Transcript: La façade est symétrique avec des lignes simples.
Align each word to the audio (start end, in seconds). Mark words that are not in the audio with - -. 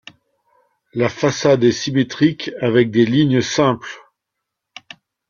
La 0.95 1.09
façade 1.09 1.63
est 1.63 1.71
symétrique 1.71 2.49
avec 2.59 2.89
des 2.89 3.05
lignes 3.05 3.39
simples. 3.41 3.99